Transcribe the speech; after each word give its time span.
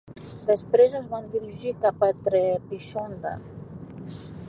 Després 0.49 0.95
es 0.99 1.05
van 1.11 1.27
dirigir 1.35 1.75
cap 1.85 2.07
a 2.09 2.11
Trebisonda. 2.29 3.39